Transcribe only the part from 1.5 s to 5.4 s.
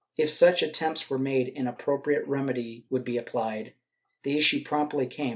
an appropriate remedy would be applied.^ The issue promptly came.